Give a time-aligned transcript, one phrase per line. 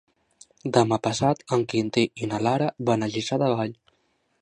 [0.77, 3.79] Demà passat en Quintí i na Lara van a Lliçà de Vall.